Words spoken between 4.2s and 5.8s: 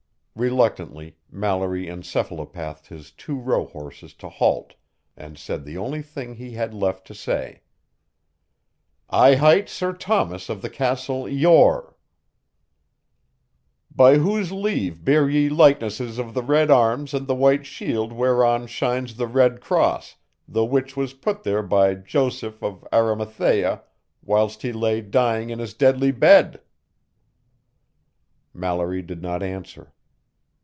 halt, and said the